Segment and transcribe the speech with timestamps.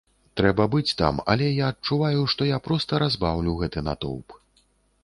[0.39, 4.27] Трэба быць там, але я адчуваю, што я проста разбаўлю гэты натоўп.